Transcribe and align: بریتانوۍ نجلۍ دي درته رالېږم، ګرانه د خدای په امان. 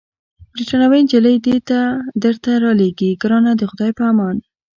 بریتانوۍ 0.51 0.99
نجلۍ 1.05 1.35
دي 1.45 1.55
درته 2.23 2.51
رالېږم، 2.63 3.11
ګرانه 3.21 3.51
د 3.55 3.61
خدای 3.71 3.91
په 3.97 4.03
امان. 4.11 4.35